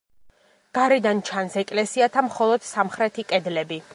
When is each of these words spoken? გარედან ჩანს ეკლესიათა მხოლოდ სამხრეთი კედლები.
გარედან 0.77 1.21
ჩანს 1.27 1.59
ეკლესიათა 1.63 2.25
მხოლოდ 2.31 2.67
სამხრეთი 2.71 3.29
კედლები. 3.35 3.83